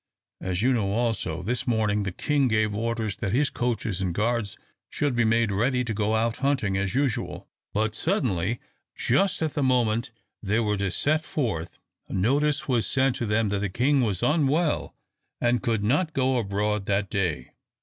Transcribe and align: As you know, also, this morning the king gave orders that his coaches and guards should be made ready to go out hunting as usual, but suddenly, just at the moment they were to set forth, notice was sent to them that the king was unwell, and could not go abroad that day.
As 0.41 0.63
you 0.63 0.73
know, 0.73 0.93
also, 0.93 1.43
this 1.43 1.67
morning 1.67 2.01
the 2.01 2.11
king 2.11 2.47
gave 2.47 2.73
orders 2.73 3.17
that 3.17 3.33
his 3.33 3.51
coaches 3.51 4.01
and 4.01 4.15
guards 4.15 4.57
should 4.89 5.15
be 5.15 5.25
made 5.25 5.51
ready 5.51 5.83
to 5.83 5.93
go 5.93 6.15
out 6.15 6.37
hunting 6.37 6.75
as 6.75 6.95
usual, 6.95 7.47
but 7.71 7.93
suddenly, 7.93 8.59
just 8.95 9.43
at 9.43 9.53
the 9.53 9.61
moment 9.61 10.09
they 10.41 10.59
were 10.59 10.77
to 10.77 10.89
set 10.89 11.23
forth, 11.23 11.77
notice 12.09 12.67
was 12.67 12.87
sent 12.87 13.15
to 13.17 13.27
them 13.27 13.49
that 13.49 13.59
the 13.59 13.69
king 13.69 14.01
was 14.01 14.23
unwell, 14.23 14.95
and 15.39 15.61
could 15.61 15.83
not 15.83 16.13
go 16.15 16.39
abroad 16.39 16.87
that 16.87 17.07
day. 17.07 17.51